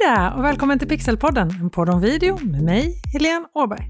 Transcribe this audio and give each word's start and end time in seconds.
där 0.00 0.36
och 0.36 0.44
välkommen 0.44 0.78
till 0.78 0.88
Pixelpodden, 0.88 1.50
en 1.50 1.70
podd 1.70 1.88
om 1.88 2.00
video 2.00 2.38
med 2.44 2.62
mig, 2.62 2.94
Helene 3.12 3.46
Åberg. 3.54 3.88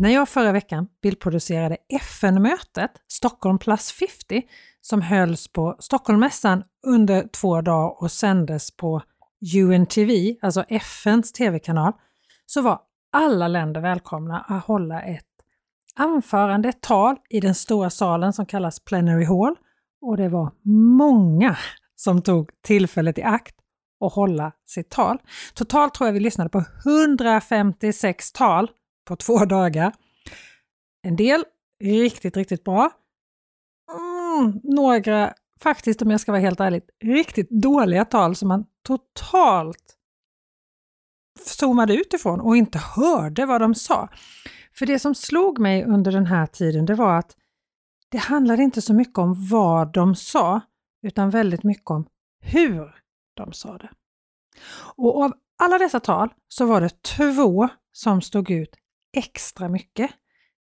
När 0.00 0.10
jag 0.10 0.28
förra 0.28 0.52
veckan 0.52 0.88
bildproducerade 1.02 1.76
FN-mötet 1.88 2.90
Stockholm 3.08 3.58
plus 3.58 3.92
50 3.92 4.42
som 4.80 5.02
hölls 5.02 5.52
på 5.52 5.76
Stockholmmässan 5.78 6.62
under 6.86 7.28
två 7.28 7.60
dagar 7.60 8.02
och 8.02 8.10
sändes 8.10 8.76
på 8.76 9.02
UNTV, 9.56 10.36
alltså 10.42 10.64
FNs 10.68 11.32
tv-kanal, 11.32 11.92
så 12.46 12.62
var 12.62 12.80
alla 13.12 13.48
länder 13.48 13.80
välkomna 13.80 14.40
att 14.40 14.64
hålla 14.64 15.02
ett 15.02 15.26
anförande, 15.96 16.68
ett 16.68 16.80
tal 16.80 17.16
i 17.30 17.40
den 17.40 17.54
stora 17.54 17.90
salen 17.90 18.32
som 18.32 18.46
kallas 18.46 18.80
Plenary 18.80 19.24
Hall 19.24 19.56
och 20.00 20.16
det 20.16 20.28
var 20.28 20.52
många 20.98 21.56
som 21.96 22.22
tog 22.22 22.50
tillfället 22.62 23.18
i 23.18 23.22
akt 23.22 23.54
och 24.00 24.12
hålla 24.12 24.52
sitt 24.66 24.90
tal. 24.90 25.18
Totalt 25.54 25.94
tror 25.94 26.08
jag 26.08 26.14
vi 26.14 26.20
lyssnade 26.20 26.50
på 26.50 26.64
156 26.86 28.32
tal 28.32 28.70
på 29.08 29.16
två 29.16 29.44
dagar. 29.44 29.92
En 31.02 31.16
del 31.16 31.44
riktigt, 31.84 32.36
riktigt 32.36 32.64
bra. 32.64 32.90
Mm, 33.92 34.60
några, 34.62 35.34
faktiskt 35.60 36.02
om 36.02 36.10
jag 36.10 36.20
ska 36.20 36.32
vara 36.32 36.42
helt 36.42 36.60
ärlig, 36.60 36.82
riktigt 37.04 37.50
dåliga 37.50 38.04
tal 38.04 38.36
som 38.36 38.48
man 38.48 38.64
totalt 38.86 39.96
zoomade 41.40 41.94
ut 41.94 42.12
ifrån 42.12 42.40
och 42.40 42.56
inte 42.56 42.78
hörde 42.78 43.46
vad 43.46 43.60
de 43.60 43.74
sa. 43.74 44.08
För 44.72 44.86
det 44.86 44.98
som 44.98 45.14
slog 45.14 45.58
mig 45.58 45.84
under 45.84 46.12
den 46.12 46.26
här 46.26 46.46
tiden, 46.46 46.86
det 46.86 46.94
var 46.94 47.18
att 47.18 47.36
det 48.08 48.18
handlade 48.18 48.62
inte 48.62 48.82
så 48.82 48.94
mycket 48.94 49.18
om 49.18 49.48
vad 49.48 49.92
de 49.92 50.14
sa, 50.14 50.60
utan 51.02 51.30
väldigt 51.30 51.62
mycket 51.62 51.90
om 51.90 52.06
hur 52.40 53.00
de 53.40 53.52
sa 53.52 53.78
det. 53.78 53.90
Och 54.96 55.22
av 55.22 55.32
alla 55.58 55.78
dessa 55.78 56.00
tal 56.00 56.28
så 56.48 56.66
var 56.66 56.80
det 56.80 57.02
två 57.02 57.68
som 57.92 58.22
stod 58.22 58.50
ut 58.50 58.76
extra 59.16 59.68
mycket. 59.68 60.10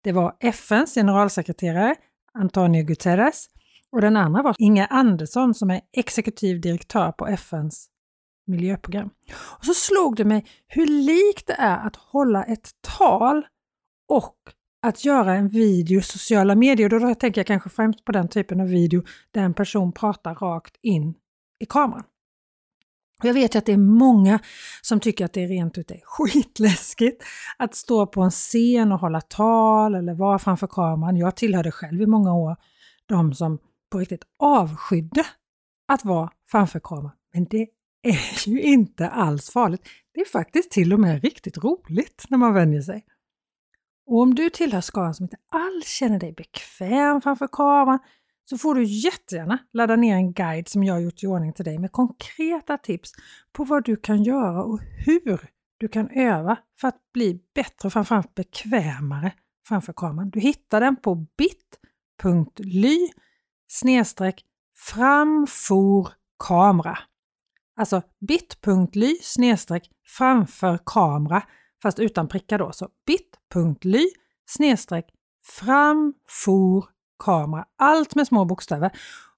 Det 0.04 0.12
var 0.12 0.38
FNs 0.40 0.94
generalsekreterare 0.94 1.96
Antonio 2.34 2.84
Guterres 2.84 3.48
och 3.92 4.02
den 4.02 4.18
andra 4.18 4.42
var 4.42 4.56
Inga 4.60 4.86
Andersson 4.86 5.54
som 5.54 5.70
är 5.70 5.82
exekutiv 5.98 6.62
direktör 6.62 7.12
på 7.12 7.28
FNs 7.28 7.88
miljöprogram. 8.48 9.10
Och 9.34 9.66
så 9.66 9.74
slog 9.74 10.16
det 10.16 10.26
mig 10.26 10.46
hur 10.68 10.88
likt 10.88 11.48
det 11.48 11.56
är 11.60 11.88
att 11.88 11.96
hålla 11.96 12.44
ett 12.44 12.70
tal 12.82 13.46
och 14.08 14.36
att 14.82 15.06
göra 15.06 15.36
en 15.36 15.48
video 15.48 16.00
i 16.00 16.04
sociala 16.04 16.56
medier. 16.56 16.90
Då, 16.90 17.00
då 17.00 17.16
tänker 17.16 17.40
jag 17.42 17.48
kanske 17.48 17.70
främst 17.70 18.06
på 18.06 18.12
den 18.12 18.28
typen 18.28 18.62
av 18.62 18.68
video 18.68 19.04
där 19.32 19.42
en 19.42 19.54
person 19.54 19.92
pratar 19.92 20.36
rakt 20.36 20.76
in 20.82 21.14
i 21.60 21.66
kameran. 21.66 22.04
Jag 23.24 23.34
vet 23.34 23.56
ju 23.56 23.60
att 23.60 23.66
det 23.66 23.74
är 23.74 23.78
många 23.78 24.40
som 24.82 25.00
tycker 25.00 25.26
att 25.26 25.34
det 25.34 25.44
är 25.44 25.48
rent 25.48 25.78
ut 25.78 25.92
är 25.92 26.02
skitläskigt 26.04 27.24
att 27.58 27.76
stå 27.76 28.08
på 28.08 28.22
en 28.22 28.32
scen 28.32 28.92
och 28.92 29.00
hålla 29.00 29.22
tal 29.22 29.96
eller 29.96 30.14
vara 30.14 30.40
framför 30.40 30.68
kameran. 30.68 31.18
Jag 31.18 31.36
tillhörde 31.36 31.72
själv 31.72 32.02
i 32.02 32.06
många 32.06 32.34
år 32.34 32.56
de 33.06 33.34
som 33.34 33.60
på 33.92 34.00
riktigt 34.00 34.24
avskydde 34.40 35.26
att 35.88 36.06
vara 36.06 36.32
framför 36.52 36.80
kameran. 36.80 37.12
Men 37.34 37.46
det 37.46 37.68
är 38.02 38.50
ju 38.50 38.62
inte 38.62 39.10
alls 39.10 39.50
farligt. 39.50 39.82
Det 40.14 40.22
är 40.22 40.26
faktiskt 40.26 40.72
till 40.72 40.94
och 40.94 41.00
med 41.00 41.22
riktigt 41.22 41.58
roligt 41.58 42.26
när 42.30 42.38
man 42.38 42.54
vänjer 42.54 42.82
sig. 42.82 43.06
Och 44.06 44.20
om 44.20 44.36
du 44.36 44.50
tillhör 44.50 44.82
skaran 44.82 45.14
som 45.14 45.24
inte 45.24 45.38
alls 45.52 45.88
känner 45.88 46.20
dig 46.20 46.34
bekväm 46.34 47.22
framför 47.22 47.48
kameran 47.52 48.00
så 48.52 48.58
får 48.58 48.76
du 48.76 48.84
jättegärna 48.84 49.58
ladda 49.74 49.96
ner 49.96 50.16
en 50.16 50.34
guide 50.34 50.68
som 50.68 50.84
jag 50.84 51.02
gjort 51.02 51.24
i 51.24 51.28
ordning 51.28 51.54
till 51.54 51.66
dig 51.66 51.80
med 51.80 51.92
konkreta 51.92 52.78
tips 52.78 53.12
på 53.54 53.64
vad 53.64 53.86
du 53.86 53.96
kan 53.96 54.24
göra 54.24 54.64
och 54.64 54.80
hur 55.06 55.50
du 55.78 55.88
kan 55.88 56.10
öva 56.10 56.58
för 56.82 56.88
att 56.88 57.12
bli 57.14 57.40
bättre 57.56 57.88
och 57.88 57.94
framförallt 57.94 58.36
bekvämare 58.36 59.34
framför 59.68 59.94
kameran. 59.94 60.30
Du 60.30 60.40
hittar 60.40 60.82
den 60.82 60.96
på 60.96 61.16
bit.ly 61.38 63.10
snedstreck 63.68 64.46
framforkamera. 64.78 66.98
Alltså 67.76 68.02
bit.ly 68.28 69.18
snedstreck 69.22 69.90
framför 70.18 70.80
kamera 70.86 71.44
fast 71.82 72.00
utan 72.00 72.28
prickar 72.28 72.60
då. 72.60 72.72
Så 72.72 72.90
bit.ly 73.06 74.06
snedstreck 74.46 75.06
framfor 75.46 76.86
kamera. 77.24 77.66
Allt 77.78 78.16
med 78.16 78.28
små 78.28 78.46
bokstäver. 78.46 78.92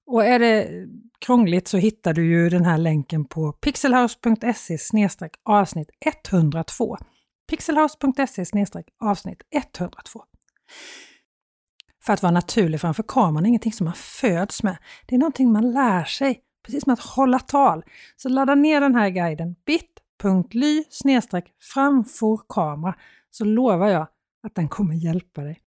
Och 0.06 0.24
är 0.24 0.38
det 0.38 0.86
krångligt 1.18 1.68
så 1.68 1.76
hittar 1.76 2.12
du 2.12 2.26
ju 2.26 2.48
den 2.48 2.64
här 2.64 2.78
länken 2.78 3.24
på 3.24 3.52
pixelhouse.se 3.52 4.78
avsnitt 5.44 5.90
102. 6.30 6.96
pixelhouse.se 7.50 8.44
avsnitt 9.00 9.42
102. 9.50 10.24
För 12.04 12.12
att 12.12 12.22
vara 12.22 12.32
naturlig 12.32 12.80
framför 12.80 13.04
kameran 13.08 13.44
är 13.44 13.48
ingenting 13.48 13.72
som 13.72 13.84
man 13.84 13.94
föds 13.94 14.62
med. 14.62 14.76
Det 15.06 15.14
är 15.14 15.18
någonting 15.18 15.52
man 15.52 15.72
lär 15.72 16.04
sig, 16.04 16.40
precis 16.64 16.84
som 16.84 16.92
att 16.92 17.00
hålla 17.00 17.38
tal. 17.38 17.84
Så 18.16 18.28
ladda 18.28 18.54
ner 18.54 18.80
den 18.80 18.94
här 18.94 19.08
guiden 19.08 19.56
bit.ly 19.66 20.84
framfor 21.74 22.40
kamera 22.48 22.94
så 23.30 23.44
lovar 23.44 23.88
jag 23.88 24.06
att 24.42 24.54
den 24.54 24.68
kommer 24.68 24.94
hjälpa 24.94 25.40
dig. 25.42 25.63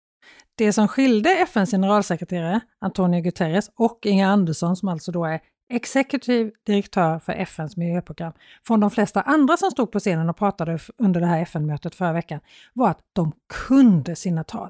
Det 0.55 0.73
som 0.73 0.87
skilde 0.87 1.29
FNs 1.29 1.71
generalsekreterare 1.71 2.59
Antonio 2.81 3.21
Guterres 3.21 3.71
och 3.75 3.99
Inga 4.05 4.27
Andersson, 4.27 4.75
som 4.75 4.89
alltså 4.89 5.11
då 5.11 5.25
är 5.25 5.39
exekutiv 5.69 6.51
direktör 6.65 7.19
för 7.19 7.33
FNs 7.33 7.77
miljöprogram, 7.77 8.33
från 8.67 8.79
de 8.79 8.91
flesta 8.91 9.21
andra 9.21 9.57
som 9.57 9.71
stod 9.71 9.91
på 9.91 9.99
scenen 9.99 10.29
och 10.29 10.37
pratade 10.37 10.79
under 10.97 11.21
det 11.21 11.27
här 11.27 11.41
FN-mötet 11.41 11.95
förra 11.95 12.13
veckan, 12.13 12.39
var 12.73 12.89
att 12.89 12.99
de 13.13 13.31
kunde 13.67 14.15
sina 14.15 14.43
tal. 14.43 14.69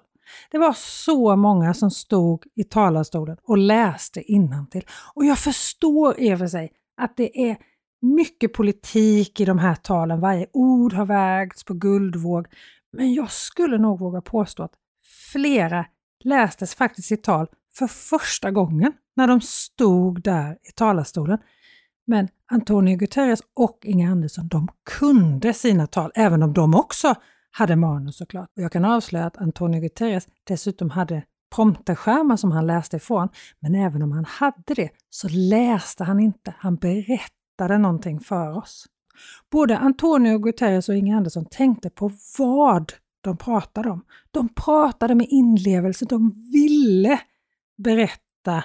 Det 0.52 0.58
var 0.58 0.74
så 0.78 1.36
många 1.36 1.74
som 1.74 1.92
stod 1.92 2.44
i 2.56 2.64
talarstolen 2.64 3.38
och 3.44 3.58
läste 3.58 4.22
innantill. 4.32 4.86
Och 5.14 5.26
jag 5.26 5.38
förstår 5.40 6.20
i 6.20 6.34
och 6.34 6.40
för 6.40 6.48
sig 6.48 6.72
att 7.02 7.18
det 7.18 7.50
är 7.50 7.58
mycket 8.02 8.54
politik 8.54 9.40
i 9.40 9.46
de 9.46 9.60
här 9.60 9.76
talen. 9.76 10.20
Varje 10.20 10.48
ord 10.54 10.94
har 10.94 11.06
vägts 11.06 11.64
på 11.64 11.74
guldvåg. 11.74 12.48
Men 12.98 13.14
jag 13.14 13.32
skulle 13.32 13.78
nog 13.78 14.00
våga 14.00 14.22
påstå 14.22 14.64
att 14.64 14.74
flera 15.32 15.86
lästes 16.24 16.76
faktiskt 16.76 17.08
sitt 17.08 17.24
tal 17.24 17.48
för 17.78 17.88
första 17.88 18.52
gången 18.52 18.94
när 19.16 19.28
de 19.28 19.42
stod 19.42 20.24
där 20.24 20.54
i 20.54 20.72
talarstolen. 20.76 21.38
Men 22.06 22.28
Antonio 22.52 22.98
Guterres 22.98 23.40
och 23.56 23.80
Inga 23.84 24.12
Andersson, 24.12 24.48
de 24.48 24.68
kunde 25.00 25.54
sina 25.54 25.88
tal, 25.88 26.12
även 26.16 26.44
om 26.44 26.54
de 26.54 26.76
också 26.76 27.16
hade 27.52 27.76
manus 27.76 28.18
såklart. 28.18 28.50
Och 28.56 28.64
jag 28.64 28.72
kan 28.72 28.86
avslöja 28.86 29.26
att 29.26 29.38
Antonio 29.38 29.82
Guterres 29.82 30.28
dessutom 30.44 30.90
hade 30.90 31.24
prompterskärmar 31.56 32.38
som 32.38 32.52
han 32.52 32.68
läste 32.68 32.98
ifrån. 32.98 33.30
Men 33.60 33.76
även 33.76 34.02
om 34.02 34.12
han 34.12 34.26
hade 34.26 34.74
det 34.76 34.90
så 35.10 35.28
läste 35.32 36.04
han 36.04 36.20
inte, 36.20 36.54
han 36.58 36.76
berättade 36.76 37.78
någonting 37.78 38.20
för 38.20 38.58
oss. 38.58 38.86
Både 39.52 39.78
Antonio 39.78 40.38
Guterres 40.38 40.90
och 40.90 40.96
Inga 40.96 41.18
Andersson 41.18 41.46
tänkte 41.46 41.90
på 41.90 42.12
vad 42.38 42.94
de 43.24 43.38
pratade 43.38 43.90
om. 43.90 44.06
De 44.32 44.50
pratade 44.50 45.16
med 45.16 45.28
inlevelse, 45.30 46.06
de 46.06 46.32
ville 46.52 47.20
berätta 47.78 48.64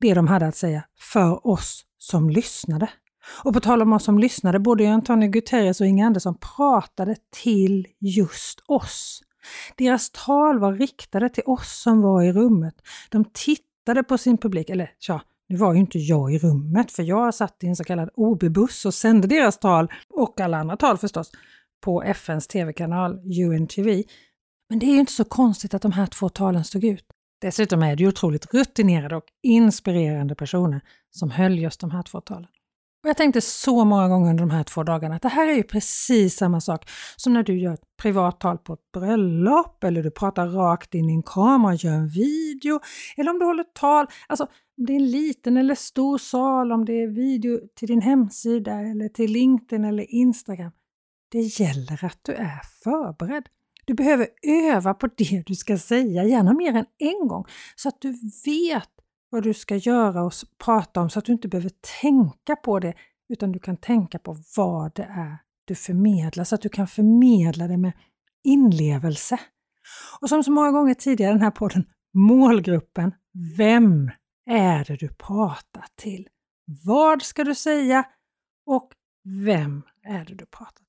det 0.00 0.14
de 0.14 0.26
hade 0.26 0.46
att 0.46 0.56
säga 0.56 0.84
för 0.98 1.46
oss 1.46 1.84
som 1.98 2.30
lyssnade. 2.30 2.88
Och 3.44 3.54
på 3.54 3.60
tal 3.60 3.82
om 3.82 3.92
oss 3.92 4.04
som 4.04 4.18
lyssnade, 4.18 4.58
både 4.58 4.90
Antonio 4.90 5.28
Guterres 5.28 5.80
och 5.80 5.86
Inga 5.86 6.06
Andersson 6.06 6.34
pratade 6.56 7.16
till 7.42 7.86
just 8.00 8.60
oss. 8.66 9.22
Deras 9.76 10.10
tal 10.10 10.58
var 10.58 10.72
riktade 10.72 11.28
till 11.28 11.42
oss 11.46 11.82
som 11.82 12.02
var 12.02 12.22
i 12.22 12.32
rummet. 12.32 12.74
De 13.10 13.24
tittade 13.24 14.02
på 14.02 14.18
sin 14.18 14.38
publik, 14.38 14.70
eller 14.70 14.90
ja, 15.08 15.20
nu 15.48 15.56
var 15.56 15.74
ju 15.74 15.80
inte 15.80 15.98
jag 15.98 16.34
i 16.34 16.38
rummet 16.38 16.92
för 16.92 17.02
jag 17.02 17.34
satt 17.34 17.64
i 17.64 17.66
en 17.66 17.76
så 17.76 17.84
kallad 17.84 18.10
OB-buss 18.14 18.84
och 18.84 18.94
sände 18.94 19.28
deras 19.28 19.58
tal 19.58 19.92
och 20.08 20.40
alla 20.40 20.58
andra 20.58 20.76
tal 20.76 20.98
förstås 20.98 21.30
på 21.86 22.02
FNs 22.02 22.46
tv-kanal 22.46 23.20
UNTV. 23.42 24.04
Men 24.68 24.78
det 24.78 24.86
är 24.86 24.90
ju 24.90 25.00
inte 25.00 25.12
så 25.12 25.24
konstigt 25.24 25.74
att 25.74 25.82
de 25.82 25.92
här 25.92 26.06
två 26.06 26.28
talen 26.28 26.64
stod 26.64 26.84
ut. 26.84 27.04
Dessutom 27.40 27.82
är 27.82 27.96
det 27.96 28.02
ju 28.02 28.08
otroligt 28.08 28.54
rutinerade 28.54 29.16
och 29.16 29.24
inspirerande 29.42 30.34
personer 30.34 30.80
som 31.10 31.30
höll 31.30 31.58
just 31.58 31.80
de 31.80 31.90
här 31.90 32.02
två 32.02 32.20
talen. 32.20 32.48
Och 33.04 33.08
jag 33.08 33.16
tänkte 33.16 33.40
så 33.40 33.84
många 33.84 34.08
gånger 34.08 34.30
under 34.30 34.42
de 34.42 34.50
här 34.50 34.64
två 34.64 34.82
dagarna 34.82 35.14
att 35.16 35.22
det 35.22 35.28
här 35.28 35.48
är 35.48 35.54
ju 35.54 35.62
precis 35.62 36.36
samma 36.36 36.60
sak 36.60 36.90
som 37.16 37.32
när 37.32 37.42
du 37.42 37.58
gör 37.58 37.74
ett 37.74 37.96
privat 38.02 38.40
tal 38.40 38.58
på 38.58 38.72
ett 38.72 38.92
bröllop 38.94 39.84
eller 39.84 40.02
du 40.02 40.10
pratar 40.10 40.46
rakt 40.46 40.94
in 40.94 41.10
i 41.10 41.12
en 41.12 41.22
kamera 41.22 41.72
och 41.72 41.84
gör 41.84 41.92
en 41.92 42.08
video 42.08 42.80
eller 43.16 43.30
om 43.30 43.38
du 43.38 43.44
håller 43.44 43.64
tal. 43.64 44.06
Alltså 44.26 44.44
om 44.78 44.86
det 44.86 44.92
är 44.92 44.96
en 44.96 45.10
liten 45.10 45.56
eller 45.56 45.74
stor 45.74 46.18
sal, 46.18 46.72
om 46.72 46.84
det 46.84 47.02
är 47.02 47.06
video 47.06 47.60
till 47.74 47.88
din 47.88 48.00
hemsida 48.00 48.80
eller 48.80 49.08
till 49.08 49.32
LinkedIn 49.32 49.84
eller 49.84 50.14
Instagram. 50.14 50.72
Det 51.36 51.60
gäller 51.60 52.04
att 52.04 52.18
du 52.22 52.32
är 52.32 52.60
förberedd. 52.84 53.48
Du 53.84 53.94
behöver 53.94 54.28
öva 54.42 54.94
på 54.94 55.08
det 55.16 55.42
du 55.46 55.54
ska 55.54 55.78
säga, 55.78 56.24
gärna 56.24 56.52
mer 56.52 56.76
än 56.76 56.86
en 56.98 57.28
gång, 57.28 57.44
så 57.76 57.88
att 57.88 58.00
du 58.00 58.12
vet 58.44 58.90
vad 59.30 59.42
du 59.42 59.54
ska 59.54 59.76
göra 59.76 60.22
och 60.22 60.32
prata 60.64 61.00
om 61.00 61.10
så 61.10 61.18
att 61.18 61.24
du 61.24 61.32
inte 61.32 61.48
behöver 61.48 61.70
tänka 62.00 62.56
på 62.56 62.78
det 62.80 62.94
utan 63.28 63.52
du 63.52 63.58
kan 63.58 63.76
tänka 63.76 64.18
på 64.18 64.36
vad 64.56 64.94
det 64.94 65.02
är 65.02 65.38
du 65.64 65.74
förmedlar 65.74 66.44
så 66.44 66.54
att 66.54 66.62
du 66.62 66.68
kan 66.68 66.86
förmedla 66.86 67.68
det 67.68 67.76
med 67.76 67.92
inlevelse. 68.44 69.40
Och 70.20 70.28
som 70.28 70.44
så 70.44 70.50
många 70.50 70.70
gånger 70.70 70.94
tidigare 70.94 71.30
i 71.30 71.34
den 71.34 71.42
här 71.42 71.50
podden, 71.50 71.84
målgruppen. 72.14 73.14
Vem 73.56 74.10
är 74.50 74.84
det 74.84 74.96
du 74.96 75.08
pratar 75.08 75.84
till? 75.96 76.28
Vad 76.84 77.22
ska 77.22 77.44
du 77.44 77.54
säga? 77.54 78.04
Och 78.66 78.92
vem 79.44 79.82
är 80.02 80.24
det 80.24 80.34
du 80.34 80.46
pratar 80.46 80.76
till? 80.76 80.85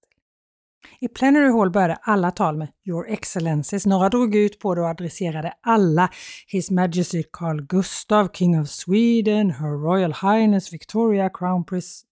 I 1.00 1.08
Plenary 1.08 1.52
Hall 1.52 1.72
började 1.72 1.98
alla 2.02 2.32
tal 2.32 2.58
med 2.58 2.68
Your 2.86 3.10
Excellencies. 3.10 3.86
Några 3.86 4.10
drog 4.10 4.36
ut 4.36 4.60
på 4.60 4.76
det 4.76 4.82
och 4.82 4.88
adresserade 4.88 5.54
alla. 5.62 6.10
His 6.48 6.72
Majesty 6.72 7.24
Carl 7.32 7.62
Gustaf, 7.62 8.28
King 8.34 8.62
of 8.62 8.70
Sweden, 8.70 9.52
Her 9.52 9.84
Royal 9.84 10.14
Highness 10.14 10.74
Victoria, 10.74 11.30
Crown 11.30 11.66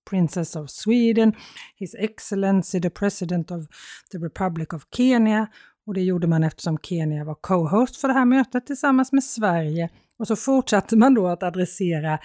Princess 0.09 0.55
of 0.55 0.69
Sweden, 0.69 1.33
His 1.75 1.95
Excellency 1.95 2.81
the 2.81 2.89
President 2.89 3.51
of 3.51 3.65
the 4.11 4.17
Republic 4.17 4.73
of 4.73 4.83
Kenya. 4.97 5.47
Och 5.87 5.93
det 5.93 6.01
gjorde 6.01 6.27
man 6.27 6.43
eftersom 6.43 6.77
Kenya 6.77 7.23
var 7.23 7.35
co-host 7.35 7.97
för 7.97 8.07
det 8.07 8.13
här 8.13 8.25
mötet 8.25 8.65
tillsammans 8.65 9.11
med 9.11 9.23
Sverige. 9.23 9.89
Och 10.19 10.27
så 10.27 10.35
fortsatte 10.35 10.97
man 10.97 11.13
då 11.13 11.27
att 11.27 11.43
adressera 11.43 12.19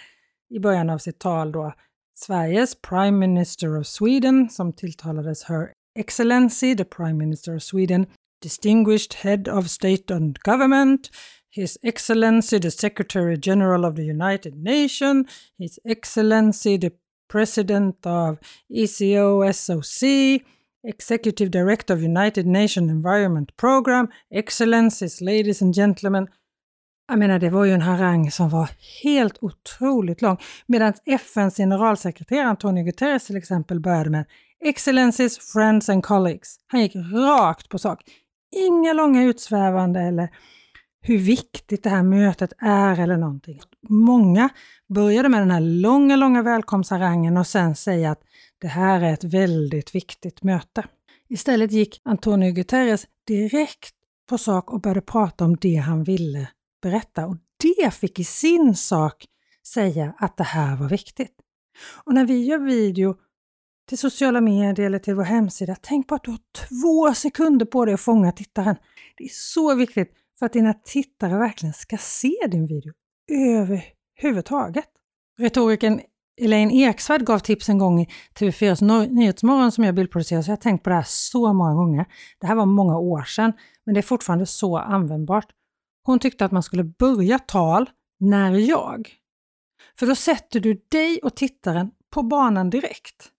i 0.51 0.61
början 0.61 0.91
av 0.91 0.99
sitt 0.99 1.19
tal 1.19 1.53
då 1.53 1.73
Sveriges 2.15 2.81
Prime 2.81 3.11
Minister 3.11 3.79
of 3.79 3.87
Sweden 3.87 4.49
som 4.51 4.73
tilltalades 4.73 5.45
Her 5.45 5.69
Excellency, 6.01 6.73
the 6.73 6.87
Prime 6.87 7.19
Minister 7.19 7.57
of 7.57 7.63
Sweden, 7.63 8.07
Distinguished 8.41 9.13
Head 9.13 9.47
of 9.49 9.69
State 9.69 10.11
and 10.11 10.41
Government, 10.41 11.11
His 11.51 11.79
Excellency, 11.85 12.57
the 12.59 12.71
Secretary 12.71 13.37
General 13.37 13.85
of 13.85 13.97
the 13.97 14.05
United 14.05 14.57
Nations, 14.57 15.27
His 15.59 15.79
Excellency, 15.85 16.79
the 16.79 16.95
President 17.29 17.97
of 18.05 18.39
ECO 18.71 19.53
SOC, 19.53 20.41
Executive 20.83 21.51
Director 21.51 21.93
of 21.93 22.03
United 22.03 22.47
Nations 22.47 22.91
Environment 22.91 23.53
Program, 23.59 24.09
Excellencies, 24.33 25.21
Ladies 25.21 25.61
and 25.61 25.75
Gentlemen. 25.75 26.29
Jag 27.11 27.19
menar, 27.19 27.39
det 27.39 27.51
var 27.51 27.65
ju 27.65 27.73
en 27.73 27.83
harang 27.83 28.31
som 28.31 28.51
var 28.51 28.71
helt 29.03 29.39
otroligt 29.41 30.23
lång. 30.23 30.37
Medan 30.67 30.93
FNs 31.07 31.57
generalsekreterare 31.57 32.49
Antonio 32.49 32.85
Guterres 32.85 33.27
till 33.27 33.37
exempel 33.37 33.81
började 33.81 34.11
med 34.11 34.25
Excellencies, 34.65 35.53
Friends 35.53 35.89
and 35.89 36.05
Colleagues. 36.05 36.57
Han 36.67 36.81
gick 36.81 36.97
rakt 36.97 37.69
på 37.69 37.79
sak. 37.79 38.03
Inga 38.53 38.93
långa 38.93 39.25
utsvävande 39.25 40.01
eller 40.01 40.29
hur 41.01 41.19
viktigt 41.19 41.83
det 41.83 41.91
här 41.91 42.03
mötet 42.03 42.53
är 42.59 43.01
eller 43.01 43.17
någonting. 43.17 43.61
Många 43.89 44.49
började 44.95 45.29
med 45.29 45.41
den 45.41 45.51
här 45.51 45.61
långa, 45.61 46.17
långa 46.17 46.43
välkomstharangen 46.43 47.37
och 47.37 47.47
sen 47.47 47.77
säga 47.77 48.11
att 48.11 48.21
det 48.61 48.69
här 48.69 49.01
är 49.01 49.13
ett 49.13 49.25
väldigt 49.25 49.95
viktigt 49.95 50.43
möte. 50.43 50.85
Istället 51.29 51.73
gick 51.73 52.01
Antonio 52.05 52.53
Guterres 52.53 53.07
direkt 53.27 53.95
på 54.29 54.39
sak 54.39 54.73
och 54.73 54.81
började 54.81 55.01
prata 55.01 55.45
om 55.45 55.57
det 55.57 55.77
han 55.77 56.05
ville 56.05 56.49
berätta 56.81 57.27
och 57.27 57.37
det 57.63 57.95
fick 57.95 58.19
i 58.19 58.25
sin 58.25 58.75
sak 58.75 59.25
säga 59.67 60.15
att 60.19 60.37
det 60.37 60.45
här 60.45 60.77
var 60.77 60.89
viktigt. 60.89 61.37
Och 62.05 62.15
när 62.15 62.27
vi 62.27 62.45
gör 62.45 62.59
video 62.59 63.15
till 63.89 63.99
sociala 63.99 64.41
medier 64.41 64.87
eller 64.87 64.99
till 64.99 65.15
vår 65.15 65.23
hemsida, 65.23 65.77
tänk 65.81 66.09
på 66.09 66.15
att 66.15 66.25
du 66.25 66.31
har 66.31 66.41
två 66.69 67.15
sekunder 67.15 67.67
på 67.67 67.85
dig 67.85 67.95
att 67.95 68.01
fånga 68.01 68.33
tittaren. 68.33 68.77
Det 69.17 69.25
är 69.25 69.31
så 69.33 69.75
viktigt 69.75 70.13
för 70.39 70.47
att 70.47 70.53
dina 70.53 70.75
tittare 70.75 71.39
verkligen 71.39 71.73
ska 71.73 71.97
se 71.97 72.37
din 72.51 72.67
video 72.67 72.93
överhuvudtaget. 73.31 74.89
Retorikern 75.39 76.01
Elaine 76.41 76.71
Eksvärd 76.71 77.25
gav 77.25 77.39
tips 77.39 77.69
en 77.69 77.79
gång 77.79 78.01
i 78.01 78.09
TV4s 78.39 79.09
Nyhetsmorgon 79.11 79.73
som 79.73 79.85
jag 79.85 79.95
bildproducerar, 79.95 80.43
så 80.43 80.51
jag 80.51 80.57
har 80.57 80.61
tänkt 80.61 80.85
på 80.85 80.91
det 80.91 80.97
här 80.97 81.05
så 81.07 81.53
många 81.53 81.75
gånger. 81.75 82.07
Det 82.41 82.47
här 82.47 82.55
var 82.55 82.67
många 82.67 82.99
år 82.99 83.23
sedan, 83.23 83.53
men 83.87 83.95
det 83.95 84.01
är 84.01 84.03
fortfarande 84.03 84.47
så 84.47 84.79
användbart. 84.79 85.47
Hon 86.11 86.19
tyckte 86.19 86.45
att 86.45 86.53
man 86.53 86.63
skulle 86.63 86.85
börja 86.85 87.39
tal 87.39 87.91
när 88.21 88.53
jag. 88.53 89.11
För 89.99 90.07
då 90.07 90.15
sätter 90.15 90.61
du 90.61 90.83
dig 90.91 91.21
och 91.23 91.37
tittaren 91.37 91.91
på 92.11 92.23
banan 92.23 92.71
direkt. 92.71 93.31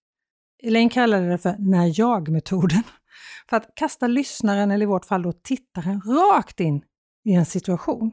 Elaine 0.63 0.89
kallade 0.89 1.29
det 1.29 1.37
för 1.37 1.55
när 1.59 1.99
jag-metoden. 1.99 2.83
För 3.49 3.57
att 3.57 3.75
kasta 3.75 4.07
lyssnaren, 4.07 4.71
eller 4.71 4.83
i 4.83 4.87
vårt 4.87 5.05
fall 5.05 5.21
då 5.21 5.31
tittaren, 5.31 6.01
rakt 6.01 6.59
in 6.59 6.83
i 7.25 7.33
en 7.33 7.45
situation. 7.45 8.11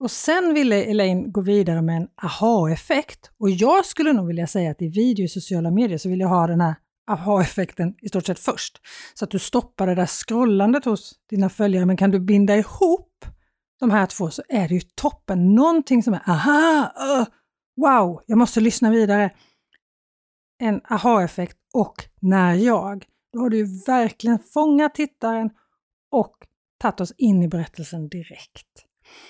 Och 0.00 0.10
sen 0.10 0.54
ville 0.54 0.84
Elaine 0.84 1.32
gå 1.32 1.40
vidare 1.40 1.82
med 1.82 1.96
en 1.96 2.08
aha-effekt. 2.22 3.30
Och 3.38 3.50
jag 3.50 3.86
skulle 3.86 4.12
nog 4.12 4.26
vilja 4.26 4.46
säga 4.46 4.70
att 4.70 4.82
i 4.82 4.88
video 4.88 5.24
i 5.24 5.28
sociala 5.28 5.70
medier 5.70 5.98
så 5.98 6.08
vill 6.08 6.20
jag 6.20 6.28
ha 6.28 6.46
den 6.46 6.60
här 6.60 6.74
aha-effekten 7.08 7.94
i 8.02 8.08
stort 8.08 8.26
sett 8.26 8.38
först. 8.38 8.80
Så 9.14 9.24
att 9.24 9.30
du 9.30 9.38
stoppar 9.38 9.86
det 9.86 9.94
där 9.94 10.06
scrollandet 10.06 10.84
hos 10.84 11.14
dina 11.30 11.48
följare. 11.48 11.86
Men 11.86 11.96
kan 11.96 12.10
du 12.10 12.20
binda 12.20 12.56
ihop 12.56 13.24
de 13.80 13.90
här 13.90 14.06
två 14.06 14.30
så 14.30 14.42
är 14.48 14.68
det 14.68 14.74
ju 14.74 14.80
toppen. 14.80 15.54
Någonting 15.54 16.02
som 16.02 16.14
är 16.14 16.30
aha, 16.30 16.92
uh, 17.20 17.26
wow, 17.76 18.22
jag 18.26 18.38
måste 18.38 18.60
lyssna 18.60 18.90
vidare. 18.90 19.30
En 20.58 20.80
aha-effekt 20.90 21.56
och 21.74 21.94
när 22.20 22.54
jag. 22.54 23.04
Då 23.32 23.40
har 23.40 23.50
du 23.50 23.56
ju 23.56 23.66
verkligen 23.86 24.38
fångat 24.38 24.94
tittaren 24.94 25.50
och 26.10 26.34
tagit 26.78 27.00
oss 27.00 27.12
in 27.16 27.42
i 27.42 27.48
berättelsen 27.48 28.08
direkt. 28.08 28.66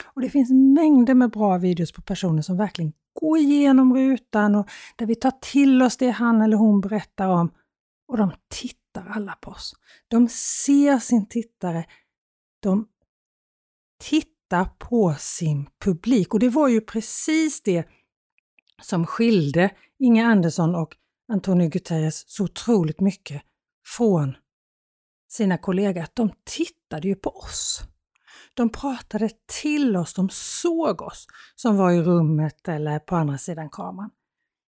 Och 0.05 0.23
det 0.23 0.31
finns 0.31 0.51
mängder 0.51 1.15
med 1.15 1.31
bra 1.31 1.59
videos 1.59 1.93
på 1.93 2.03
personer 2.03 2.43
som 2.43 2.57
verkligen 2.57 2.93
går 3.21 3.39
igenom 3.39 3.97
rutan 3.97 4.55
och 4.55 4.69
där 4.97 5.07
vi 5.07 5.15
tar 5.15 5.33
till 5.41 5.83
oss 5.83 5.97
det 5.97 6.11
han 6.11 6.43
eller 6.43 6.57
hon 6.57 6.81
berättar 6.81 7.29
om. 7.29 7.51
Och 8.09 8.17
de 8.17 8.33
tittar 8.49 9.07
alla 9.07 9.33
på 9.33 9.51
oss. 9.51 9.75
De 10.09 10.29
ser 10.29 10.99
sin 10.99 11.29
tittare. 11.29 11.85
De 12.61 12.89
tittar 14.01 14.65
på 14.65 15.15
sin 15.19 15.71
publik. 15.81 16.35
Och 16.35 16.41
det 16.41 16.49
var 16.49 16.69
ju 16.69 16.81
precis 16.81 17.63
det 17.63 17.89
som 18.83 19.07
skilde 19.07 19.71
Inge 19.99 20.27
Andersson 20.27 20.75
och 20.75 20.97
Antonio 21.29 21.69
Guterres 21.69 22.25
så 22.27 22.45
otroligt 22.45 23.01
mycket 23.01 23.43
från 23.97 24.37
sina 25.29 25.59
kollegor. 25.59 26.03
Att 26.03 26.17
de 26.17 26.31
tittade 26.45 27.09
ju 27.09 27.15
på 27.15 27.31
oss. 27.31 27.81
De 28.55 28.69
pratade 28.69 29.31
till 29.63 29.97
oss, 29.97 30.15
de 30.15 30.29
såg 30.33 31.03
oss 31.03 31.27
som 31.57 31.77
var 31.77 31.91
i 31.91 32.03
rummet 32.03 32.69
eller 32.69 32.99
på 32.99 33.17
andra 33.17 33.39
sidan 33.39 33.71
kameran. 33.71 34.11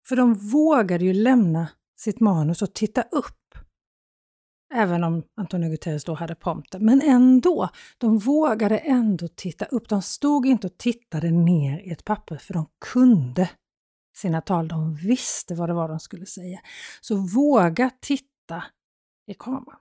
För 0.09 0.17
de 0.17 0.35
vågade 0.35 1.05
ju 1.05 1.12
lämna 1.12 1.69
sitt 2.00 2.20
manus 2.20 2.62
och 2.62 2.74
titta 2.74 3.03
upp. 3.03 3.36
Även 4.74 5.05
om 5.05 5.22
Antonio 5.36 5.70
Guterres 5.70 6.05
då 6.05 6.15
hade 6.15 6.34
prompten. 6.34 6.84
Men 6.84 7.03
ändå, 7.03 7.69
de 7.98 8.19
vågade 8.19 8.79
ändå 8.79 9.29
titta 9.29 9.65
upp. 9.65 9.89
De 9.89 10.03
stod 10.03 10.46
inte 10.46 10.67
och 10.67 10.79
tittade 10.79 11.31
ner 11.31 11.79
i 11.79 11.91
ett 11.91 12.05
papper 12.05 12.36
för 12.36 12.55
de 12.55 12.67
kunde 12.93 13.51
sina 14.17 14.41
tal. 14.41 14.69
De 14.69 14.94
visste 14.94 15.55
vad 15.55 15.69
det 15.69 15.74
var 15.74 15.89
de 15.89 16.01
skulle 16.01 16.27
säga. 16.27 16.60
Så 17.01 17.17
våga 17.17 17.91
titta 18.01 18.65
i 19.27 19.34
kameran. 19.34 19.79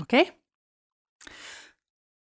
Okej? 0.00 0.22
Okay? 0.22 0.32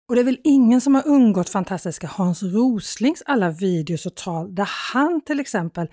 Och 0.08 0.14
det 0.14 0.20
är 0.20 0.24
väl 0.24 0.40
ingen 0.44 0.80
som 0.80 0.94
har 0.94 1.06
undgått 1.06 1.48
fantastiska 1.48 2.06
Hans 2.06 2.42
Roslings 2.42 3.22
alla 3.26 3.50
videos 3.50 4.06
och 4.06 4.14
tal 4.16 4.54
där 4.54 4.68
han 4.92 5.20
till 5.20 5.40
exempel 5.40 5.88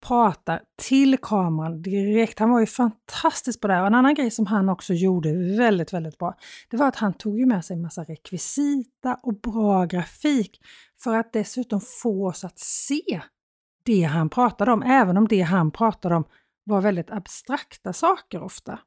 pratar 0.00 0.62
till 0.76 1.18
kameran 1.18 1.82
direkt. 1.82 2.38
Han 2.38 2.50
var 2.50 2.60
ju 2.60 2.66
fantastisk 2.66 3.60
på 3.60 3.68
det 3.68 3.74
här. 3.74 3.80
Och 3.80 3.86
en 3.86 3.94
annan 3.94 4.14
grej 4.14 4.30
som 4.30 4.46
han 4.46 4.68
också 4.68 4.94
gjorde 4.94 5.56
väldigt, 5.56 5.92
väldigt 5.92 6.18
bra, 6.18 6.34
det 6.70 6.76
var 6.76 6.88
att 6.88 6.96
han 6.96 7.14
tog 7.14 7.38
ju 7.38 7.46
med 7.46 7.64
sig 7.64 7.76
massa 7.76 8.04
rekvisita 8.04 9.18
och 9.22 9.40
bra 9.40 9.84
grafik 9.84 10.60
för 11.02 11.16
att 11.16 11.32
dessutom 11.32 11.80
få 11.80 12.28
oss 12.28 12.44
att 12.44 12.58
se 12.58 13.20
det 13.84 14.02
han 14.02 14.28
pratade 14.28 14.72
om, 14.72 14.82
även 14.82 15.16
om 15.16 15.28
det 15.28 15.40
han 15.40 15.70
pratade 15.70 16.14
om 16.14 16.24
var 16.64 16.80
väldigt 16.80 17.10
abstrakta 17.10 17.92
saker 17.92 18.42
ofta. 18.42 18.78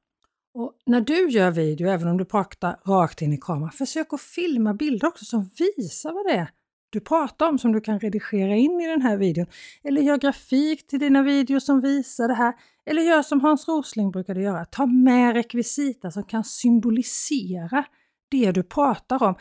Och 0.53 0.73
när 0.85 1.01
du 1.01 1.29
gör 1.29 1.51
video, 1.51 1.87
även 1.87 2.07
om 2.07 2.17
du 2.17 2.25
pratar 2.25 2.79
rakt 2.85 3.21
in 3.21 3.33
i 3.33 3.37
kameran, 3.37 3.71
försök 3.71 4.13
att 4.13 4.21
filma 4.21 4.73
bilder 4.73 5.07
också 5.07 5.25
som 5.25 5.49
visar 5.57 6.13
vad 6.13 6.25
det 6.25 6.39
är 6.39 6.49
du 6.91 7.00
pratar 7.00 7.50
om 7.50 7.60
som 7.60 7.71
du 7.71 7.81
kan 7.81 8.00
redigera 8.00 8.55
in 8.55 8.81
i 8.81 8.88
den 8.88 9.01
här 9.01 9.17
videon. 9.17 9.45
Eller 9.83 10.01
gör 10.01 10.17
grafik 10.17 10.88
till 10.88 11.00
dina 11.00 11.24
videos 11.24 11.65
som 11.65 11.81
visar 11.81 12.27
det 12.27 12.33
här. 12.33 12.53
Eller 12.86 13.01
gör 13.01 13.21
som 13.21 13.41
Hans 13.41 13.67
Rosling 13.67 14.12
brukade 14.12 14.41
göra, 14.41 14.65
ta 14.65 14.86
med 14.86 15.33
rekvisita 15.33 16.12
som 16.12 16.24
kan 16.24 16.43
symbolisera 16.43 17.83
det 18.29 18.51
du 18.51 18.63
pratar 18.63 19.24
om. 19.24 19.36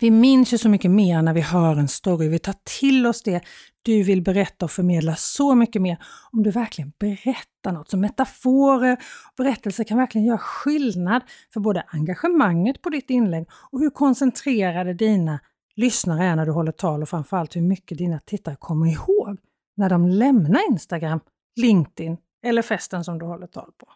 Vi 0.00 0.10
minns 0.10 0.52
ju 0.52 0.58
så 0.58 0.68
mycket 0.68 0.90
mer 0.90 1.22
när 1.22 1.34
vi 1.34 1.40
hör 1.40 1.76
en 1.76 1.88
story, 1.88 2.28
vi 2.28 2.38
tar 2.38 2.54
till 2.80 3.06
oss 3.06 3.22
det 3.22 3.40
du 3.82 4.02
vill 4.02 4.22
berätta 4.22 4.64
och 4.64 4.70
förmedla 4.70 5.16
så 5.16 5.54
mycket 5.54 5.82
mer 5.82 5.98
om 6.32 6.42
du 6.42 6.50
verkligen 6.50 6.92
berättar 6.98 7.72
något. 7.72 7.90
Så 7.90 7.96
metaforer 7.96 8.92
och 8.92 9.34
berättelser 9.36 9.84
kan 9.84 9.98
verkligen 9.98 10.26
göra 10.26 10.38
skillnad 10.38 11.22
för 11.52 11.60
både 11.60 11.84
engagemanget 11.88 12.82
på 12.82 12.90
ditt 12.90 13.10
inlägg 13.10 13.46
och 13.70 13.80
hur 13.80 13.90
koncentrerade 13.90 14.94
dina 14.94 15.40
lyssnare 15.78 16.24
är 16.24 16.36
när 16.36 16.46
du 16.46 16.52
håller 16.52 16.72
tal 16.72 17.02
och 17.02 17.08
framförallt 17.08 17.56
hur 17.56 17.62
mycket 17.62 17.98
dina 17.98 18.18
tittare 18.18 18.56
kommer 18.56 18.86
ihåg 18.86 19.38
när 19.76 19.88
de 19.88 20.06
lämnar 20.08 20.70
Instagram, 20.70 21.20
LinkedIn 21.56 22.16
eller 22.42 22.62
festen 22.62 23.04
som 23.04 23.18
du 23.18 23.26
håller 23.26 23.46
tal 23.46 23.70
på. 23.78 23.86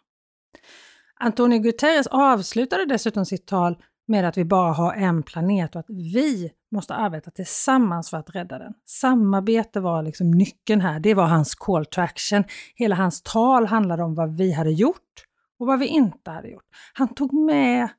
Antonio 1.19 1.59
Guterres 1.59 2.07
avslutade 2.07 2.85
dessutom 2.85 3.25
sitt 3.25 3.45
tal 3.45 3.77
med 4.07 4.25
att 4.25 4.37
vi 4.37 4.45
bara 4.45 4.73
har 4.73 4.93
en 4.93 5.23
planet 5.23 5.75
och 5.75 5.79
att 5.79 5.89
vi 5.89 6.51
måste 6.71 6.93
arbeta 6.93 7.31
tillsammans 7.31 8.09
för 8.09 8.17
att 8.17 8.35
rädda 8.35 8.59
den. 8.59 8.73
Samarbete 8.85 9.79
var 9.79 10.03
liksom 10.03 10.31
nyckeln 10.31 10.81
här. 10.81 10.99
Det 10.99 11.13
var 11.13 11.25
hans 11.25 11.55
call 11.55 11.85
to 11.85 12.01
action. 12.01 12.43
Hela 12.75 12.95
hans 12.95 13.21
tal 13.21 13.65
handlade 13.65 14.03
om 14.03 14.15
vad 14.15 14.37
vi 14.37 14.51
hade 14.51 14.71
gjort 14.71 15.25
och 15.59 15.67
vad 15.67 15.79
vi 15.79 15.87
inte 15.87 16.31
hade 16.31 16.49
gjort. 16.49 16.67
Han 16.93 17.15
tog 17.15 17.33
med 17.33 17.89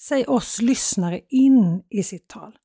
sig 0.00 0.24
oss 0.26 0.62
lyssnare 0.62 1.20
in 1.28 1.82
i 1.88 2.02
sitt 2.02 2.28
tal. 2.28 2.58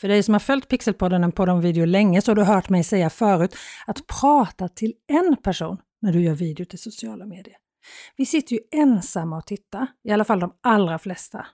För 0.00 0.08
dig 0.08 0.22
som 0.22 0.34
har 0.34 0.38
följt 0.38 0.68
Pixelpodden, 0.68 1.24
en 1.24 1.32
podd 1.32 1.48
om 1.48 1.60
video 1.60 1.84
länge, 1.84 2.22
så 2.22 2.30
har 2.30 2.36
du 2.36 2.42
hört 2.42 2.68
mig 2.68 2.84
säga 2.84 3.10
förut 3.10 3.56
att 3.86 4.06
prata 4.20 4.68
till 4.68 4.92
en 5.08 5.36
person 5.36 5.78
när 6.02 6.12
du 6.12 6.20
gör 6.20 6.34
video 6.34 6.66
till 6.66 6.78
sociala 6.78 7.26
medier. 7.26 7.56
Vi 8.16 8.26
sitter 8.26 8.54
ju 8.54 8.60
ensamma 8.72 9.36
och 9.36 9.46
tittar, 9.46 9.86
i 10.04 10.10
alla 10.10 10.24
fall 10.24 10.40
de 10.40 10.52
allra 10.62 10.98
flesta 10.98 11.46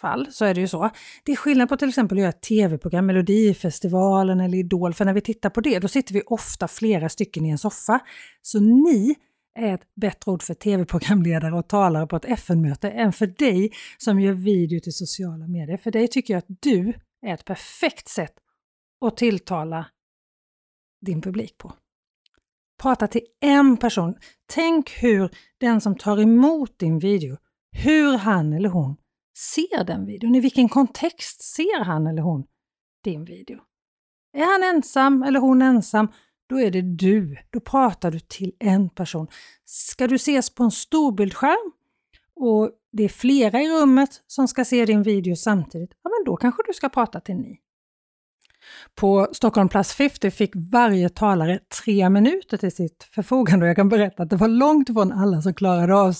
fall 0.00 0.26
så 0.30 0.44
är 0.44 0.54
det 0.54 0.60
ju 0.60 0.68
så. 0.68 0.90
Det 1.24 1.32
är 1.32 1.36
skillnad 1.36 1.68
på 1.68 1.76
till 1.76 1.88
exempel 1.88 2.18
att 2.18 2.20
göra 2.20 2.28
ett 2.28 2.42
tv-program, 2.42 3.06
Melodifestivalen 3.06 4.40
eller 4.40 4.58
Idol, 4.58 4.94
för 4.94 5.04
när 5.04 5.12
vi 5.12 5.20
tittar 5.20 5.50
på 5.50 5.60
det, 5.60 5.78
då 5.78 5.88
sitter 5.88 6.14
vi 6.14 6.22
ofta 6.26 6.68
flera 6.68 7.08
stycken 7.08 7.46
i 7.46 7.50
en 7.50 7.58
soffa. 7.58 8.00
Så 8.42 8.60
ni 8.60 9.14
är 9.58 9.74
ett 9.74 9.94
bättre 9.96 10.32
ord 10.32 10.42
för 10.42 10.54
tv-programledare 10.54 11.54
och 11.54 11.68
talare 11.68 12.06
på 12.06 12.16
ett 12.16 12.24
FN-möte 12.24 12.90
än 12.90 13.12
för 13.12 13.26
dig 13.26 13.70
som 13.98 14.20
gör 14.20 14.32
video 14.32 14.80
till 14.80 14.92
sociala 14.92 15.46
medier. 15.46 15.76
För 15.76 15.90
dig 15.90 16.08
tycker 16.08 16.34
jag 16.34 16.38
att 16.38 16.56
du 16.60 16.92
är 17.24 17.34
ett 17.34 17.44
perfekt 17.44 18.08
sätt 18.08 18.34
att 19.00 19.16
tilltala 19.16 19.86
din 21.00 21.22
publik 21.22 21.58
på. 21.58 21.72
Prata 22.82 23.06
till 23.06 23.26
en 23.40 23.76
person. 23.76 24.14
Tänk 24.46 24.90
hur 24.90 25.30
den 25.58 25.80
som 25.80 25.96
tar 25.96 26.20
emot 26.20 26.78
din 26.78 26.98
video, 26.98 27.36
hur 27.70 28.16
han 28.16 28.52
eller 28.52 28.68
hon 28.68 28.96
ser 29.38 29.84
den 29.84 30.06
videon. 30.06 30.34
I 30.34 30.40
vilken 30.40 30.68
kontext 30.68 31.42
ser 31.42 31.84
han 31.84 32.06
eller 32.06 32.22
hon 32.22 32.44
din 33.04 33.24
video? 33.24 33.60
Är 34.32 34.44
han 34.44 34.76
ensam 34.76 35.22
eller 35.22 35.40
hon 35.40 35.62
ensam, 35.62 36.08
då 36.48 36.60
är 36.60 36.70
det 36.70 36.82
du. 36.82 37.36
Då 37.50 37.60
pratar 37.60 38.10
du 38.10 38.20
till 38.20 38.52
en 38.60 38.90
person. 38.90 39.28
Ska 39.64 40.06
du 40.06 40.14
ses 40.14 40.54
på 40.54 40.62
en 40.62 40.70
storbildsskärm 40.70 41.72
och 42.36 42.70
det 42.92 43.04
är 43.04 43.08
flera 43.08 43.62
i 43.62 43.68
rummet 43.68 44.22
som 44.26 44.48
ska 44.48 44.64
se 44.64 44.84
din 44.84 45.02
video 45.02 45.36
samtidigt, 45.36 45.90
ja 46.02 46.10
men 46.10 46.24
då 46.24 46.36
kanske 46.36 46.62
du 46.66 46.72
ska 46.74 46.88
prata 46.88 47.20
till 47.20 47.36
ni. 47.36 47.60
På 48.94 49.28
Stockholm 49.32 49.68
Plus 49.68 49.92
50 49.92 50.30
fick 50.30 50.50
varje 50.54 51.08
talare 51.08 51.58
tre 51.84 52.10
minuter 52.10 52.56
till 52.56 52.72
sitt 52.72 53.08
förfogande 53.14 53.64
och 53.64 53.68
jag 53.68 53.76
kan 53.76 53.88
berätta 53.88 54.22
att 54.22 54.30
det 54.30 54.36
var 54.36 54.48
långt 54.48 54.88
ifrån 54.88 55.12
alla 55.12 55.42
som 55.42 55.54
klarade 55.54 55.94
av 55.94 56.14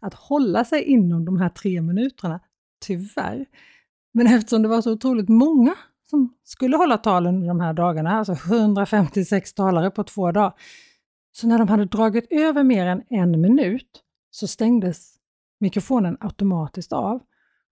att 0.00 0.14
hålla 0.14 0.64
sig 0.64 0.82
inom 0.82 1.24
de 1.24 1.40
här 1.40 1.48
tre 1.48 1.82
minuterna, 1.82 2.40
tyvärr. 2.86 3.46
Men 4.14 4.26
eftersom 4.26 4.62
det 4.62 4.68
var 4.68 4.82
så 4.82 4.92
otroligt 4.92 5.28
många 5.28 5.74
som 6.10 6.34
skulle 6.44 6.76
hålla 6.76 6.98
talen 6.98 7.34
under 7.34 7.48
de 7.48 7.60
här 7.60 7.72
dagarna, 7.72 8.10
alltså 8.10 8.32
156 8.32 9.54
talare 9.54 9.90
på 9.90 10.04
två 10.04 10.32
dagar, 10.32 10.52
så 11.32 11.46
när 11.46 11.58
de 11.58 11.68
hade 11.68 11.84
dragit 11.84 12.26
över 12.30 12.62
mer 12.62 12.86
än 12.86 13.02
en 13.10 13.40
minut 13.40 14.02
så 14.30 14.46
stängdes 14.46 15.13
mikrofonen 15.60 16.16
automatiskt 16.20 16.92
av. 16.92 17.20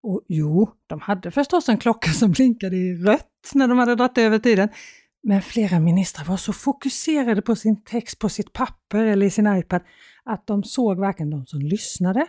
Och 0.03 0.21
jo, 0.27 0.69
de 0.87 0.99
hade 0.99 1.31
förstås 1.31 1.69
en 1.69 1.77
klocka 1.77 2.11
som 2.11 2.31
blinkade 2.31 2.75
i 2.75 2.95
rött 2.95 3.51
när 3.53 3.67
de 3.67 3.77
hade 3.77 3.95
dragit 3.95 4.17
över 4.17 4.39
tiden. 4.39 4.69
Men 5.23 5.41
flera 5.41 5.79
ministrar 5.79 6.25
var 6.25 6.37
så 6.37 6.53
fokuserade 6.53 7.41
på 7.41 7.55
sin 7.55 7.83
text 7.83 8.19
på 8.19 8.29
sitt 8.29 8.53
papper 8.53 9.05
eller 9.05 9.25
i 9.25 9.29
sin 9.29 9.57
iPad 9.57 9.81
att 10.23 10.47
de 10.47 10.63
såg 10.63 10.97
varken 10.97 11.29
de 11.29 11.45
som 11.45 11.61
lyssnade 11.61 12.27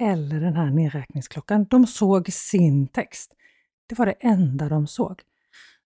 eller 0.00 0.40
den 0.40 0.54
här 0.54 0.70
nedräkningsklockan. 0.70 1.64
De 1.64 1.86
såg 1.86 2.32
sin 2.32 2.88
text. 2.88 3.32
Det 3.86 3.98
var 3.98 4.06
det 4.06 4.16
enda 4.20 4.68
de 4.68 4.86
såg. 4.86 5.22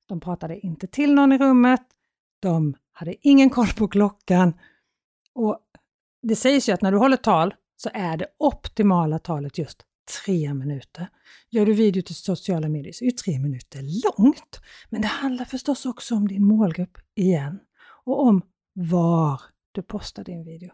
De 0.07 0.21
pratade 0.21 0.67
inte 0.67 0.87
till 0.87 1.15
någon 1.15 1.33
i 1.33 1.39
rummet. 1.39 1.83
De 2.41 2.75
hade 2.93 3.15
ingen 3.21 3.51
koll 3.51 3.69
på 3.69 3.89
klockan. 3.89 4.55
Och 5.35 5.59
Det 6.23 6.37
sägs 6.37 6.69
ju 6.69 6.73
att 6.73 6.83
när 6.83 6.93
du 6.93 6.99
håller 6.99 7.17
tal 7.17 7.55
så 7.83 7.91
är 7.95 8.17
det 8.17 8.27
optimala 8.39 9.19
talet 9.19 9.59
just 9.59 9.83
tre 10.25 10.55
minuter. 10.55 11.09
Gör 11.51 11.67
du 11.67 11.73
video 11.73 12.03
till 12.03 12.15
sociala 12.15 12.69
medier 12.69 12.93
så 12.93 13.05
är 13.05 13.07
ju 13.07 13.13
tre 13.13 13.39
minuter 13.39 13.81
långt. 13.83 14.61
Men 14.91 15.03
det 15.03 15.09
handlar 15.09 15.45
förstås 15.45 15.87
också 15.87 16.15
om 16.15 16.29
din 16.29 16.45
målgrupp 16.45 16.99
igen 17.15 17.61
och 18.05 18.23
om 18.27 18.43
var 18.73 19.41
du 19.73 19.83
postar 19.83 20.25
din 20.25 20.45
video. 20.45 20.71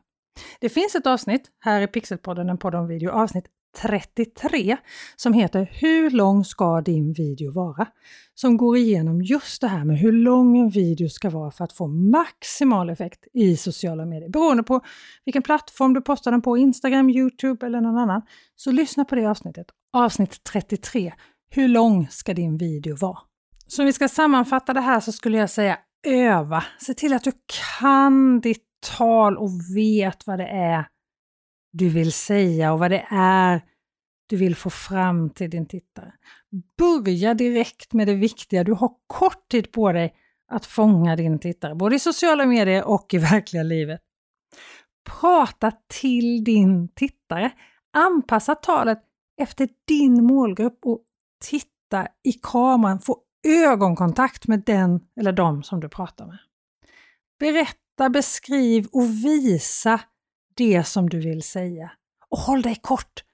Det 0.60 0.68
finns 0.68 0.94
ett 0.94 1.06
avsnitt 1.06 1.50
här 1.58 1.80
i 1.80 1.86
Pixelpodden, 1.86 2.48
en 2.48 2.58
podd 2.58 2.74
om 2.74 2.86
video, 2.86 3.10
avsnitt 3.10 3.46
33 3.82 4.76
som 5.16 5.32
heter 5.32 5.70
Hur 5.72 6.10
lång 6.10 6.44
ska 6.44 6.80
din 6.80 7.12
video 7.12 7.52
vara? 7.52 7.86
Som 8.34 8.56
går 8.56 8.76
igenom 8.76 9.22
just 9.22 9.60
det 9.60 9.68
här 9.68 9.84
med 9.84 9.98
hur 9.98 10.12
lång 10.12 10.58
en 10.58 10.70
video 10.70 11.08
ska 11.08 11.30
vara 11.30 11.50
för 11.50 11.64
att 11.64 11.72
få 11.72 11.86
maximal 11.86 12.90
effekt 12.90 13.26
i 13.34 13.56
sociala 13.56 14.04
medier. 14.04 14.28
Beroende 14.28 14.62
på 14.62 14.80
vilken 15.24 15.42
plattform 15.42 15.94
du 15.94 16.00
postar 16.00 16.30
den 16.30 16.42
på, 16.42 16.56
Instagram, 16.56 17.10
Youtube 17.10 17.66
eller 17.66 17.80
någon 17.80 17.98
annan. 17.98 18.22
Så 18.56 18.70
lyssna 18.70 19.04
på 19.04 19.14
det 19.14 19.26
avsnittet, 19.26 19.66
avsnitt 19.92 20.44
33. 20.44 21.12
Hur 21.50 21.68
lång 21.68 22.08
ska 22.10 22.34
din 22.34 22.56
video 22.56 22.96
vara? 22.96 23.18
Så 23.66 23.82
om 23.82 23.86
vi 23.86 23.92
ska 23.92 24.08
sammanfatta 24.08 24.72
det 24.72 24.80
här 24.80 25.00
så 25.00 25.12
skulle 25.12 25.38
jag 25.38 25.50
säga 25.50 25.78
öva. 26.06 26.64
Se 26.80 26.94
till 26.94 27.12
att 27.12 27.24
du 27.24 27.32
kan 27.70 28.40
ditt 28.40 28.64
tal 28.98 29.36
och 29.36 29.50
vet 29.76 30.26
vad 30.26 30.38
det 30.38 30.48
är 30.48 30.86
du 31.78 31.88
vill 31.88 32.12
säga 32.12 32.72
och 32.72 32.78
vad 32.78 32.90
det 32.90 33.06
är 33.10 33.62
du 34.26 34.36
vill 34.36 34.56
få 34.56 34.70
fram 34.70 35.30
till 35.30 35.50
din 35.50 35.66
tittare. 35.66 36.12
Börja 36.78 37.34
direkt 37.34 37.92
med 37.92 38.06
det 38.06 38.14
viktiga. 38.14 38.64
Du 38.64 38.72
har 38.72 38.92
kort 39.06 39.48
tid 39.48 39.72
på 39.72 39.92
dig 39.92 40.14
att 40.48 40.66
fånga 40.66 41.16
din 41.16 41.38
tittare, 41.38 41.74
både 41.74 41.96
i 41.96 41.98
sociala 41.98 42.46
medier 42.46 42.84
och 42.84 43.14
i 43.14 43.18
verkliga 43.18 43.62
livet. 43.62 44.00
Prata 45.20 45.72
till 45.86 46.44
din 46.44 46.88
tittare. 46.88 47.50
Anpassa 47.92 48.54
talet 48.54 48.98
efter 49.40 49.68
din 49.88 50.24
målgrupp 50.24 50.78
och 50.84 51.02
titta 51.44 52.08
i 52.24 52.32
kameran. 52.32 53.00
Få 53.00 53.18
ögonkontakt 53.46 54.46
med 54.46 54.62
den 54.66 55.00
eller 55.20 55.32
dem 55.32 55.62
som 55.62 55.80
du 55.80 55.88
pratar 55.88 56.26
med. 56.26 56.38
Berätta, 57.38 58.08
beskriv 58.10 58.86
och 58.92 59.04
visa 59.04 60.00
det 60.58 60.84
som 60.84 61.08
du 61.08 61.20
vill 61.20 61.42
säga. 61.42 61.90
Och 62.28 62.38
håll 62.38 62.62
dig 62.62 62.78
kort. 62.82 63.24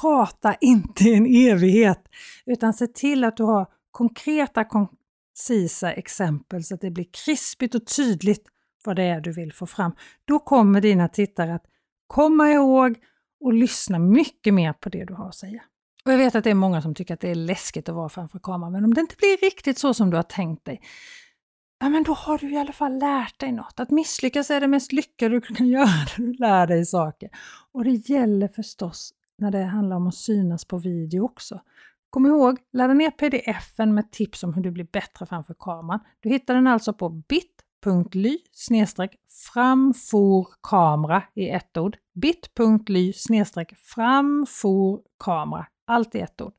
Prata 0.00 0.54
inte 0.60 1.04
i 1.04 1.14
en 1.14 1.26
evighet, 1.26 2.00
utan 2.46 2.74
se 2.74 2.86
till 2.86 3.24
att 3.24 3.36
du 3.36 3.42
har 3.42 3.66
konkreta, 3.90 4.64
koncisa 4.64 5.92
exempel 5.92 6.64
så 6.64 6.74
att 6.74 6.80
det 6.80 6.90
blir 6.90 7.06
krispigt 7.24 7.74
och 7.74 7.86
tydligt 7.86 8.48
vad 8.84 8.96
det 8.96 9.02
är 9.02 9.20
du 9.20 9.32
vill 9.32 9.52
få 9.52 9.66
fram. 9.66 9.92
Då 10.24 10.38
kommer 10.38 10.80
dina 10.80 11.08
tittare 11.08 11.54
att 11.54 11.64
komma 12.06 12.50
ihåg 12.50 12.96
och 13.40 13.52
lyssna 13.52 13.98
mycket 13.98 14.54
mer 14.54 14.72
på 14.72 14.88
det 14.88 15.04
du 15.04 15.14
har 15.14 15.28
att 15.28 15.34
säga. 15.34 15.62
Och 16.04 16.12
Jag 16.12 16.18
vet 16.18 16.34
att 16.34 16.44
det 16.44 16.50
är 16.50 16.54
många 16.54 16.82
som 16.82 16.94
tycker 16.94 17.14
att 17.14 17.20
det 17.20 17.30
är 17.30 17.34
läskigt 17.34 17.88
att 17.88 17.94
vara 17.94 18.08
framför 18.08 18.38
kameran, 18.38 18.72
men 18.72 18.84
om 18.84 18.94
det 18.94 19.00
inte 19.00 19.16
blir 19.18 19.36
riktigt 19.36 19.78
så 19.78 19.94
som 19.94 20.10
du 20.10 20.16
har 20.16 20.22
tänkt 20.22 20.64
dig, 20.64 20.80
ja 21.82 21.88
men 21.88 22.02
då 22.02 22.12
har 22.12 22.38
du 22.38 22.52
i 22.52 22.58
alla 22.58 22.72
fall 22.72 22.98
lärt 22.98 23.40
dig 23.40 23.52
något. 23.52 23.80
Att 23.80 23.90
misslyckas 23.90 24.50
är 24.50 24.60
det 24.60 24.68
mest 24.68 24.92
lyckade 24.92 25.34
du 25.34 25.40
kan 25.40 25.66
göra 25.68 26.06
du 26.16 26.32
lär 26.32 26.66
dig 26.66 26.86
saker. 26.86 27.30
Och 27.72 27.84
det 27.84 27.90
gäller 27.90 28.48
förstås 28.48 29.14
när 29.38 29.50
det 29.50 29.64
handlar 29.64 29.96
om 29.96 30.06
att 30.06 30.14
synas 30.14 30.64
på 30.64 30.78
video 30.78 31.24
också. 31.24 31.60
Kom 32.10 32.26
ihåg, 32.26 32.58
ladda 32.72 32.94
ner 32.94 33.10
pdf-en 33.10 33.94
med 33.94 34.10
tips 34.10 34.42
om 34.42 34.54
hur 34.54 34.62
du 34.62 34.70
blir 34.70 34.86
bättre 34.92 35.26
framför 35.26 35.54
kameran. 35.54 36.00
Du 36.20 36.28
hittar 36.28 36.54
den 36.54 36.66
alltså 36.66 36.92
på 36.92 37.08
bit.ly 37.08 38.38
framforkamera 39.52 41.22
i 41.34 41.48
ett 41.48 41.76
ord. 41.76 41.96
bit.ly 42.14 43.12
framforkamera, 43.94 45.66
allt 45.84 46.14
i 46.14 46.20
ett 46.20 46.40
ord. 46.40 46.54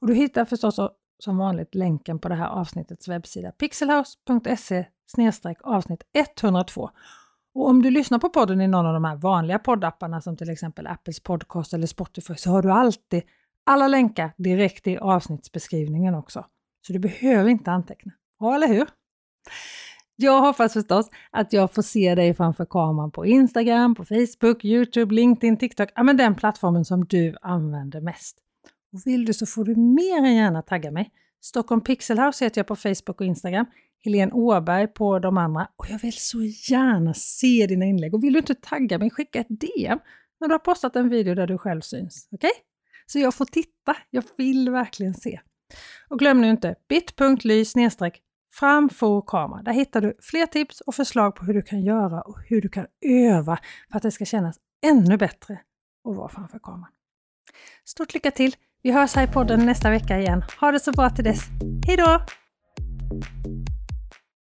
Och 0.00 0.06
du 0.06 0.14
hittar 0.14 0.44
förstås 0.44 0.78
som 1.18 1.38
vanligt 1.38 1.74
länken 1.74 2.18
på 2.18 2.28
det 2.28 2.34
här 2.34 2.48
avsnittets 2.48 3.08
webbsida 3.08 3.52
pixelhouse.se 3.52 4.84
avsnitt 5.64 6.02
102. 6.12 6.90
Och 7.54 7.68
om 7.68 7.82
du 7.82 7.90
lyssnar 7.90 8.18
på 8.18 8.28
podden 8.28 8.60
i 8.60 8.68
någon 8.68 8.86
av 8.86 8.94
de 8.94 9.04
här 9.04 9.16
vanliga 9.16 9.58
poddapparna 9.58 10.20
som 10.20 10.36
till 10.36 10.50
exempel 10.50 10.86
Apples 10.86 11.20
podcast 11.20 11.74
eller 11.74 11.86
Spotify 11.86 12.34
så 12.34 12.50
har 12.50 12.62
du 12.62 12.70
alltid 12.70 13.22
alla 13.66 13.88
länkar 13.88 14.32
direkt 14.36 14.86
i 14.86 14.98
avsnittsbeskrivningen 14.98 16.14
också. 16.14 16.44
Så 16.86 16.92
du 16.92 16.98
behöver 16.98 17.50
inte 17.50 17.70
anteckna. 17.70 18.12
Ja, 18.40 18.54
eller 18.54 18.68
hur? 18.68 18.88
Jag 20.16 20.40
hoppas 20.40 20.72
förstås 20.72 21.10
att 21.30 21.52
jag 21.52 21.74
får 21.74 21.82
se 21.82 22.14
dig 22.14 22.34
framför 22.34 22.64
kameran 22.64 23.10
på 23.10 23.26
Instagram, 23.26 23.94
på 23.94 24.04
Facebook, 24.04 24.64
Youtube, 24.64 25.14
LinkedIn, 25.14 25.56
TikTok, 25.56 25.88
ja 25.94 26.02
men 26.02 26.16
den 26.16 26.34
plattformen 26.34 26.84
som 26.84 27.04
du 27.04 27.36
använder 27.42 28.00
mest. 28.00 28.38
Och 28.92 29.00
vill 29.04 29.24
du 29.24 29.34
så 29.34 29.46
får 29.46 29.64
du 29.64 29.76
mer 29.76 30.18
än 30.18 30.34
gärna 30.34 30.62
tagga 30.62 30.90
mig 30.90 31.12
Stockholm 31.40 31.80
Pixelhouse 31.80 32.44
heter 32.44 32.58
jag 32.58 32.66
på 32.66 32.76
Facebook 32.76 33.20
och 33.20 33.26
Instagram. 33.26 33.66
Helene 34.04 34.32
Åberg 34.32 34.86
på 34.86 35.18
de 35.18 35.38
andra. 35.38 35.68
Och 35.76 35.86
jag 35.90 35.98
vill 35.98 36.18
så 36.18 36.42
gärna 36.42 37.14
se 37.14 37.66
dina 37.68 37.84
inlägg. 37.84 38.14
Och 38.14 38.24
vill 38.24 38.32
du 38.32 38.38
inte 38.38 38.54
tagga 38.54 38.98
mig, 38.98 39.10
skicka 39.10 39.40
ett 39.40 39.46
DM 39.48 39.98
när 40.40 40.48
du 40.48 40.54
har 40.54 40.58
postat 40.58 40.96
en 40.96 41.08
video 41.08 41.34
där 41.34 41.46
du 41.46 41.58
själv 41.58 41.80
syns. 41.80 42.28
Okej? 42.32 42.48
Okay? 42.48 42.62
Så 43.06 43.18
jag 43.18 43.34
får 43.34 43.44
titta. 43.44 43.96
Jag 44.10 44.24
vill 44.36 44.70
verkligen 44.70 45.14
se. 45.14 45.40
Och 46.08 46.18
glöm 46.18 46.40
nu 46.40 46.50
inte 46.50 46.74
bit.ly 46.88 47.64
framfor 48.50 49.22
kamera. 49.26 49.62
Där 49.62 49.72
hittar 49.72 50.00
du 50.00 50.16
fler 50.20 50.46
tips 50.46 50.80
och 50.80 50.94
förslag 50.94 51.36
på 51.36 51.44
hur 51.44 51.54
du 51.54 51.62
kan 51.62 51.80
göra 51.80 52.20
och 52.20 52.38
hur 52.46 52.60
du 52.62 52.68
kan 52.68 52.86
öva 53.06 53.58
för 53.90 53.96
att 53.96 54.02
det 54.02 54.10
ska 54.10 54.24
kännas 54.24 54.56
ännu 54.86 55.16
bättre 55.16 55.60
att 56.08 56.16
vara 56.16 56.28
framför 56.28 56.58
kameran. 56.58 56.92
Stort 57.84 58.14
lycka 58.14 58.30
till! 58.30 58.56
Vi 58.82 58.92
hörs 58.92 59.14
här 59.14 59.24
i 59.24 59.26
podden 59.26 59.66
nästa 59.66 59.90
vecka 59.90 60.18
igen. 60.18 60.44
Ha 60.60 60.72
det 60.72 60.80
så 60.80 60.92
bra 60.92 61.10
till 61.10 61.24
dess. 61.24 61.42
Hej 61.86 61.96
då! 61.96 62.20